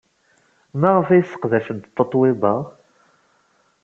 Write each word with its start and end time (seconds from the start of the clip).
Maɣef 0.79 1.07
ay 1.09 1.23
sseqdacent 1.23 1.91
Tatoeba? 1.95 2.53